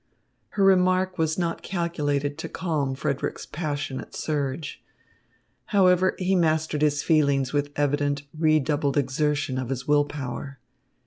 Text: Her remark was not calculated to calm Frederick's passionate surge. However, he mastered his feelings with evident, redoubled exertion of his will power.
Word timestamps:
Her 0.57 0.63
remark 0.63 1.19
was 1.19 1.37
not 1.37 1.61
calculated 1.61 2.35
to 2.39 2.49
calm 2.49 2.95
Frederick's 2.95 3.45
passionate 3.45 4.15
surge. 4.15 4.83
However, 5.65 6.15
he 6.17 6.33
mastered 6.35 6.81
his 6.81 7.03
feelings 7.03 7.53
with 7.53 7.69
evident, 7.75 8.23
redoubled 8.35 8.97
exertion 8.97 9.59
of 9.59 9.69
his 9.69 9.87
will 9.87 10.05
power. 10.05 10.57